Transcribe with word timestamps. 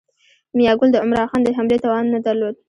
میاګل 0.55 0.89
د 0.91 0.97
عمرا 1.03 1.23
خان 1.29 1.41
د 1.43 1.49
حملې 1.57 1.77
توان 1.83 2.05
نه 2.13 2.19
درلود. 2.25 2.55